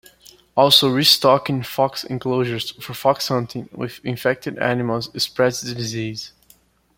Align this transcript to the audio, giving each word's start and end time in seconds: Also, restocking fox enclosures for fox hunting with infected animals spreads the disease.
Also, 0.57 0.89
restocking 0.89 1.61
fox 1.61 2.03
enclosures 2.03 2.71
for 2.83 2.95
fox 2.95 3.27
hunting 3.27 3.69
with 3.71 4.03
infected 4.03 4.57
animals 4.57 5.11
spreads 5.21 5.61
the 5.61 5.75
disease. 5.75 6.33